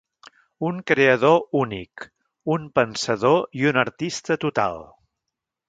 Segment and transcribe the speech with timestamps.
[0.69, 2.07] Un creador únic,
[2.55, 4.85] un pensador i un artista total.